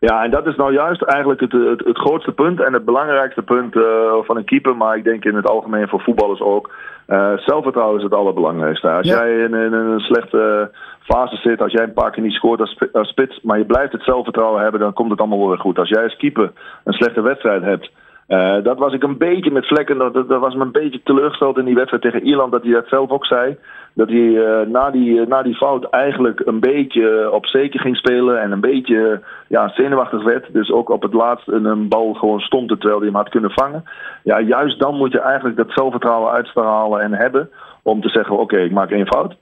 Ja, 0.00 0.24
en 0.24 0.30
dat 0.30 0.46
is 0.46 0.56
nou 0.56 0.72
juist 0.72 1.02
eigenlijk 1.02 1.40
het, 1.40 1.52
het, 1.52 1.84
het 1.84 1.98
grootste 1.98 2.32
punt 2.32 2.60
en 2.60 2.72
het 2.72 2.84
belangrijkste 2.84 3.42
punt 3.42 3.74
uh, 3.74 3.84
van 4.22 4.36
een 4.36 4.44
keeper. 4.44 4.76
Maar 4.76 4.96
ik 4.96 5.04
denk 5.04 5.24
in 5.24 5.34
het 5.34 5.48
algemeen 5.48 5.88
voor 5.88 6.00
voetballers 6.00 6.40
ook. 6.40 6.70
Uh, 7.08 7.32
zelfvertrouwen 7.36 7.96
is 7.96 8.02
het 8.02 8.14
allerbelangrijkste. 8.14 8.90
Als 8.90 9.06
jij 9.06 9.38
in, 9.38 9.54
in, 9.54 9.72
een 9.72 10.00
slechte 10.00 10.70
fase 11.00 11.36
zit, 11.36 11.62
als 11.62 11.72
jij 11.72 11.82
een 11.82 11.92
paar 11.92 12.10
keer 12.10 12.22
niet 12.22 12.32
scoort 12.32 12.60
als, 12.60 12.78
als 12.92 13.08
spits, 13.08 13.40
maar 13.42 13.58
je 13.58 13.64
blijft 13.64 13.92
het 13.92 14.02
zelfvertrouwen 14.02 14.62
hebben, 14.62 14.80
dan 14.80 14.92
komt 14.92 15.10
het 15.10 15.18
allemaal 15.20 15.48
weer 15.48 15.58
goed. 15.58 15.78
Als 15.78 15.88
jij 15.88 16.02
als 16.02 16.16
keeper 16.16 16.52
een 16.84 16.92
slechte 16.92 17.20
wedstrijd 17.20 17.62
hebt, 17.62 17.90
uh, 18.30 18.62
dat 18.62 18.78
was 18.78 18.92
ik 18.92 19.02
een 19.02 19.18
beetje 19.18 19.50
met 19.50 19.66
vlekken. 19.66 19.98
Dat, 19.98 20.14
dat, 20.14 20.40
was 20.40 20.54
me 20.54 20.62
een 20.62 20.72
beetje 20.72 21.02
teleurgesteld 21.02 21.58
in 21.58 21.64
die 21.64 21.74
wedstrijd 21.74 22.02
tegen 22.02 22.22
Ierland. 22.22 22.52
Dat 22.52 22.62
hij 22.62 22.72
dat 22.72 22.88
zelf 22.88 23.10
ook 23.10 23.26
zei. 23.26 23.56
Dat 23.94 24.08
hij 24.08 24.18
uh, 24.18 24.60
na, 24.66 24.90
die, 24.90 25.20
uh, 25.20 25.26
na 25.26 25.42
die 25.42 25.54
fout 25.54 25.84
eigenlijk 25.84 26.42
een 26.44 26.60
beetje 26.60 27.30
op 27.32 27.46
zeker 27.46 27.80
ging 27.80 27.96
spelen. 27.96 28.40
En 28.40 28.52
een 28.52 28.60
beetje 28.60 29.20
ja, 29.48 29.68
zenuwachtig 29.68 30.24
werd. 30.24 30.52
Dus 30.52 30.70
ook 30.70 30.90
op 30.90 31.02
het 31.02 31.12
laatst 31.12 31.48
een, 31.48 31.64
een 31.64 31.88
bal 31.88 32.12
gewoon 32.14 32.40
stond 32.40 32.68
terwijl 32.68 32.96
hij 32.96 33.06
hem 33.06 33.16
had 33.16 33.28
kunnen 33.28 33.50
vangen. 33.50 33.84
Ja, 34.22 34.40
juist 34.40 34.78
dan 34.78 34.96
moet 34.96 35.12
je 35.12 35.20
eigenlijk 35.20 35.56
dat 35.56 35.70
zelfvertrouwen 35.70 36.32
uitstralen 36.32 37.00
en 37.00 37.12
hebben 37.12 37.50
om 37.82 38.00
te 38.00 38.08
zeggen: 38.08 38.38
oké, 38.38 38.58
ik 38.58 38.72
maak 38.72 38.90
één 38.90 39.06
fout. 39.06 39.36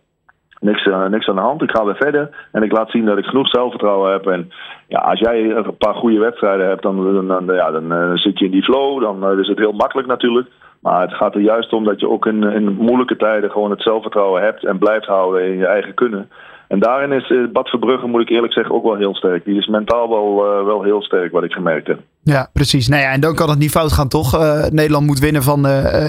Niks, 0.60 0.86
uh, 0.86 1.06
niks 1.06 1.28
aan 1.28 1.34
de 1.34 1.40
hand. 1.40 1.62
Ik 1.62 1.70
ga 1.70 1.84
weer 1.84 1.96
verder. 1.96 2.48
En 2.52 2.62
ik 2.62 2.72
laat 2.72 2.90
zien 2.90 3.04
dat 3.04 3.18
ik 3.18 3.24
genoeg 3.24 3.48
zelfvertrouwen 3.48 4.12
heb. 4.12 4.26
En 4.26 4.50
ja, 4.88 4.98
als 4.98 5.18
jij 5.18 5.50
een 5.50 5.76
paar 5.76 5.94
goede 5.94 6.18
wedstrijden 6.18 6.66
hebt, 6.66 6.82
dan, 6.82 7.14
dan, 7.14 7.46
dan 7.46 7.56
ja, 7.56 7.70
dan 7.70 7.92
uh, 7.92 8.10
zit 8.14 8.38
je 8.38 8.44
in 8.44 8.50
die 8.50 8.62
flow. 8.62 9.00
Dan 9.00 9.32
uh, 9.32 9.38
is 9.38 9.48
het 9.48 9.58
heel 9.58 9.72
makkelijk 9.72 10.08
natuurlijk. 10.08 10.48
Maar 10.80 11.00
het 11.00 11.14
gaat 11.14 11.34
er 11.34 11.40
juist 11.40 11.72
om 11.72 11.84
dat 11.84 12.00
je 12.00 12.08
ook 12.08 12.26
in, 12.26 12.42
in 12.42 12.72
moeilijke 12.72 13.16
tijden 13.16 13.50
gewoon 13.50 13.70
het 13.70 13.82
zelfvertrouwen 13.82 14.42
hebt 14.42 14.64
en 14.64 14.78
blijft 14.78 15.06
houden 15.06 15.44
in 15.44 15.56
je 15.56 15.66
eigen 15.66 15.94
kunnen. 15.94 16.30
En 16.68 16.78
daarin 16.78 17.12
is 17.12 17.30
uh, 17.30 17.48
Bad 17.52 17.68
Verbrugge, 17.68 18.06
moet 18.06 18.20
ik 18.20 18.28
eerlijk 18.28 18.52
zeggen, 18.52 18.74
ook 18.74 18.82
wel 18.82 18.96
heel 18.96 19.14
sterk. 19.14 19.44
Die 19.44 19.58
is 19.58 19.66
mentaal 19.66 20.08
wel, 20.08 20.58
uh, 20.58 20.64
wel 20.64 20.82
heel 20.82 21.02
sterk, 21.02 21.32
wat 21.32 21.44
ik 21.44 21.52
gemerkt 21.52 21.86
heb. 21.86 21.98
Ja, 22.22 22.48
precies. 22.52 22.88
Nou 22.88 23.02
ja, 23.02 23.10
en 23.12 23.20
dan 23.20 23.34
kan 23.34 23.50
het 23.50 23.58
niet 23.58 23.70
fout 23.70 23.92
gaan, 23.92 24.08
toch? 24.08 24.34
Uh, 24.34 24.66
Nederland 24.70 25.06
moet 25.06 25.18
winnen 25.18 25.42
van 25.42 25.66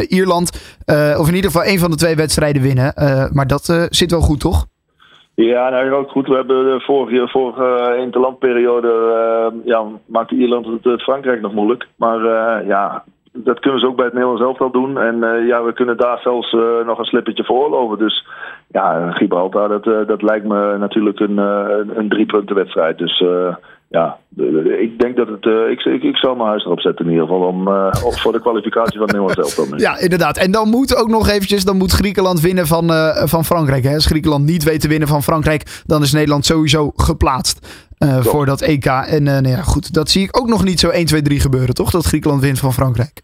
Ierland. 0.08 0.78
of 1.18 1.28
in 1.28 1.36
ieder 1.36 1.52
geval 1.52 1.68
één 1.68 1.80
van 1.80 1.92
de 1.92 1.98
twee 1.98 2.16
wedstrijden 2.16 2.62
winnen. 2.62 2.94
maar 3.34 3.48
dat 3.48 3.88
zit 3.90 4.12
wel 4.12 4.22
goed, 4.22 4.40
toch? 4.40 4.66
Ja, 5.36 5.70
nou 5.70 5.92
ook 5.92 6.10
goed. 6.10 6.28
We 6.28 6.36
hebben 6.36 6.64
de 6.64 6.82
vorige, 6.86 7.28
vorige 7.28 7.98
interlandperiode 8.00 8.92
ja, 9.66 9.84
maakte 10.06 10.36
Ierland 10.36 10.66
het 10.84 11.02
Frankrijk 11.02 11.42
nog 11.42 11.54
moeilijk. 11.54 11.88
Maar 11.96 12.20
ja, 12.66 13.04
dat 13.34 13.60
kunnen 13.60 13.80
ze 13.80 13.88
ook 13.88 13.96
bij 13.96 14.06
het 14.06 14.14
Nederlands 14.14 14.44
elftal 14.44 14.72
doen. 14.72 14.98
En 14.98 15.16
uh, 15.16 15.48
ja, 15.48 15.64
we 15.64 15.74
kunnen 15.74 15.98
daar 15.98 16.20
zelfs 16.20 16.54
uh, 16.54 16.86
nog 16.86 17.00
een 17.00 17.06
slippertje 17.06 17.44
veroorloven. 17.44 17.98
Dus 17.98 18.28
ja, 18.68 19.12
Gibraltar, 19.12 19.70
dat, 19.70 19.86
uh, 19.86 20.08
dat 20.08 20.22
lijkt 20.22 20.46
me 20.46 20.78
natuurlijk 20.78 21.20
een, 21.20 21.38
een, 21.98 22.10
drie 22.10 22.26
wedstrijd. 22.56 22.98
Dus 22.98 23.24
ja, 23.90 24.18
ik 24.80 25.00
denk 25.00 25.16
dat 25.16 25.28
het. 25.28 25.46
ik, 25.46 25.80
ik, 25.86 26.04
ik 26.04 26.16
zal 26.16 26.36
mijn 26.36 26.48
huis 26.48 26.66
erop 26.66 26.82
zetten 26.82 27.06
in 27.06 27.12
ieder 27.12 27.28
geval. 27.28 27.42
Om, 27.42 27.64
voor 27.94 28.32
de 28.32 28.42
kwalificatie 28.42 29.00
van 29.00 29.08
het 29.08 29.18
Nederlands 29.18 29.58
elftal. 29.58 29.78
Ja, 29.78 30.00
inderdaad. 30.00 30.38
En 30.38 30.52
dan 30.52 30.70
moet 30.70 30.96
ook 30.96 31.10
nog 31.10 31.30
eventjes. 31.30 31.66
Dan 31.66 31.78
moet 31.78 31.92
Griekenland 31.92 32.42
winnen 32.42 32.68
van, 32.68 32.90
van 33.28 33.46
Frankrijk. 33.46 33.84
Hè? 33.84 33.94
Als 33.94 34.06
Griekenland 34.06 34.46
niet 34.46 34.64
weet 34.64 34.82
te 34.82 34.88
winnen 34.88 35.08
van 35.08 35.24
Frankrijk. 35.24 35.82
Dan 35.86 36.02
is 36.02 36.14
Nederland 36.14 36.46
sowieso 36.46 36.92
geplaatst. 36.96 37.88
voor 38.20 38.46
dat 38.46 38.62
EK. 38.62 38.86
En 38.86 39.24
nou 39.24 39.48
ja, 39.48 39.62
goed, 39.62 39.94
dat 39.94 40.10
zie 40.10 40.24
ik 40.24 40.40
ook 40.40 40.48
nog 40.48 40.64
niet 40.64 40.80
zo 40.80 40.90
1, 40.90 41.06
2, 41.06 41.22
3 41.22 41.40
gebeuren, 41.40 41.74
toch? 41.74 41.92
Dat 41.92 42.06
Griekenland 42.06 42.42
wint 42.42 42.60
van 42.60 42.74
Frankrijk. 42.74 43.22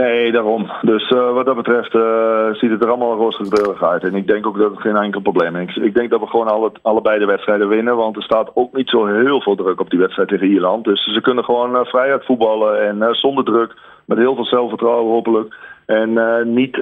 Nee, 0.00 0.32
daarom. 0.32 0.70
Dus 0.82 1.10
uh, 1.10 1.32
wat 1.32 1.46
dat 1.46 1.56
betreft 1.56 1.94
uh, 1.94 2.52
ziet 2.52 2.70
het 2.70 2.82
er 2.82 2.88
allemaal 2.88 3.16
roosig 3.16 3.82
uit. 3.82 4.04
En 4.04 4.14
ik 4.14 4.26
denk 4.26 4.46
ook 4.46 4.58
dat 4.58 4.70
het 4.70 4.80
geen 4.80 4.96
enkel 4.96 5.20
probleem 5.20 5.56
is. 5.56 5.76
Ik 5.76 5.94
denk 5.94 6.10
dat 6.10 6.20
we 6.20 6.26
gewoon 6.26 6.48
alle, 6.48 6.72
allebei 6.82 7.18
de 7.18 7.24
wedstrijden 7.24 7.68
winnen. 7.68 7.96
Want 7.96 8.16
er 8.16 8.22
staat 8.22 8.50
ook 8.54 8.72
niet 8.72 8.88
zo 8.88 9.06
heel 9.06 9.40
veel 9.40 9.56
druk 9.56 9.80
op 9.80 9.90
die 9.90 9.98
wedstrijd 9.98 10.28
tegen 10.28 10.46
Ierland. 10.46 10.84
Dus 10.84 11.12
ze 11.14 11.20
kunnen 11.20 11.44
gewoon 11.44 11.74
uh, 11.74 11.84
vrijheid 11.84 12.24
voetballen 12.24 12.86
en 12.86 13.14
zonder 13.14 13.44
druk. 13.44 13.74
Met 14.06 14.18
heel 14.18 14.34
veel 14.34 14.44
zelfvertrouwen 14.44 15.12
hopelijk. 15.12 15.54
En 15.86 16.12
niet 16.54 16.72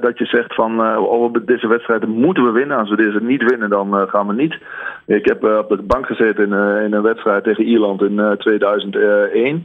dat 0.00 0.18
je 0.18 0.24
zegt 0.24 0.54
van 0.54 0.96
oh, 0.96 1.34
deze 1.44 1.68
wedstrijden 1.68 2.08
moeten 2.08 2.44
we 2.44 2.50
winnen. 2.50 2.78
Als 2.78 2.90
we 2.90 2.96
deze 2.96 3.22
niet 3.22 3.50
winnen, 3.50 3.70
dan 3.70 4.08
gaan 4.08 4.26
we 4.26 4.32
niet. 4.32 4.58
Ik 5.06 5.26
heb 5.26 5.44
op 5.44 5.68
de 5.68 5.82
bank 5.82 6.06
gezeten 6.06 6.44
in, 6.44 6.52
in 6.84 6.92
een 6.92 7.02
wedstrijd 7.02 7.44
tegen 7.44 7.64
Ierland 7.64 8.02
in 8.02 8.36
2001. 8.38 9.64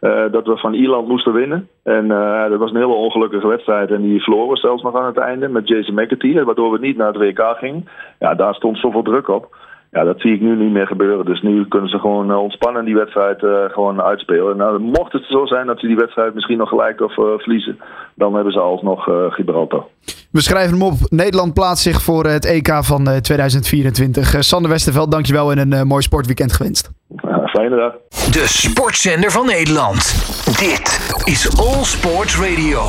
Uh, 0.00 0.24
dat 0.30 0.46
we 0.46 0.56
van 0.56 0.74
Ierland 0.74 1.08
moesten 1.08 1.32
winnen. 1.32 1.68
En 1.82 2.08
dat 2.48 2.58
was 2.58 2.70
een 2.70 2.76
hele 2.76 2.92
ongelukkige 2.92 3.46
wedstrijd. 3.46 3.90
En 3.90 4.02
die 4.02 4.22
verloren 4.22 4.56
zelfs 4.56 4.82
nog 4.82 4.96
aan 4.96 5.06
het 5.06 5.18
einde 5.18 5.48
met 5.48 5.68
Jason 5.68 5.94
McAtee. 5.94 6.44
Waardoor 6.44 6.72
we 6.72 6.78
niet 6.78 6.96
naar 6.96 7.12
het 7.12 7.16
WK 7.16 7.56
gingen. 7.58 7.88
Ja, 8.18 8.34
daar 8.34 8.54
stond 8.54 8.78
zoveel 8.78 9.02
druk 9.02 9.28
op. 9.28 9.56
Ja, 9.90 10.04
dat 10.04 10.20
zie 10.20 10.34
ik 10.34 10.40
nu 10.40 10.56
niet 10.56 10.72
meer 10.72 10.86
gebeuren. 10.86 11.24
Dus 11.24 11.42
nu 11.42 11.68
kunnen 11.68 11.90
ze 11.90 11.98
gewoon 11.98 12.30
uh, 12.30 12.42
ontspannen 12.42 12.84
die 12.84 12.94
wedstrijd 12.94 13.42
uh, 13.42 13.64
gewoon 13.68 14.02
uitspelen. 14.02 14.56
Nou, 14.56 14.78
mocht 14.78 15.12
het 15.12 15.24
zo 15.24 15.46
zijn 15.46 15.66
dat 15.66 15.80
ze 15.80 15.86
die 15.86 15.96
wedstrijd 15.96 16.34
misschien 16.34 16.58
nog 16.58 16.68
gelijk 16.68 17.00
of 17.00 17.16
uh, 17.16 17.24
verliezen, 17.36 17.78
dan 18.14 18.34
hebben 18.34 18.52
ze 18.52 18.60
alsnog 18.60 19.08
Gibraltar. 19.28 19.86
We 20.30 20.40
schrijven 20.40 20.72
hem 20.72 20.82
op. 20.82 20.94
Nederland 21.08 21.54
plaatst 21.54 21.82
zich 21.82 22.02
voor 22.02 22.26
het 22.26 22.44
EK 22.46 22.68
van 22.84 23.20
2024. 23.22 24.44
Sander 24.44 24.70
Westerveld, 24.70 25.10
dankjewel 25.10 25.52
en 25.52 25.72
een 25.72 25.86
mooi 25.86 26.02
sportweekend 26.02 26.52
gewenst. 26.52 26.90
fijne 27.46 27.76
dag. 27.76 27.92
De 28.08 28.44
sportzender 28.46 29.30
van 29.30 29.46
Nederland. 29.46 29.98
Dit 30.44 31.24
is 31.24 31.58
All 31.58 31.84
Sports 31.84 32.40
Radio. 32.40 32.80